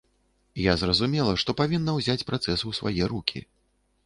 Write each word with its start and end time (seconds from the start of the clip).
Я 0.61 0.73
зразумела, 0.83 1.35
што 1.43 1.55
павінна 1.61 1.95
ўзяць 1.99 2.27
працэс 2.31 2.65
у 2.73 2.75
свае 2.79 2.97
рукі. 3.15 3.45